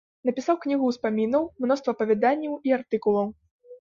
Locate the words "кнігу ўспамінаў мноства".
0.63-1.93